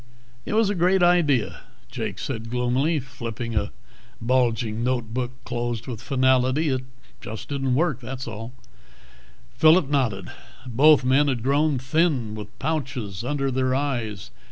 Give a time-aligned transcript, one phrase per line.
[0.47, 1.59] "It was a great idea,"
[1.91, 3.71] Jake said gloomily, flipping a
[4.19, 6.69] bulging notebook closed with finality.
[6.69, 6.81] "It
[7.21, 8.51] just didn't work, was all."
[9.53, 10.31] Phillip nodded.
[10.65, 14.31] Both men had grown thin, with pouches under their eyes.